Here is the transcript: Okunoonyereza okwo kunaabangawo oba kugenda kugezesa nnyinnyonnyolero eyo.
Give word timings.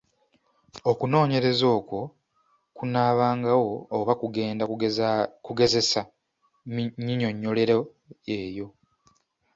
Okunoonyereza 0.91 1.65
okwo 1.77 1.99
kunaabangawo 2.75 3.69
oba 3.97 4.13
kugenda 4.21 4.63
kugezesa 5.47 6.01
nnyinnyonnyolero 6.99 7.79
eyo. 8.39 8.67